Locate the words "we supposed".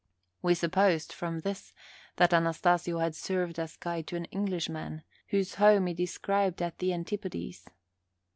0.41-1.13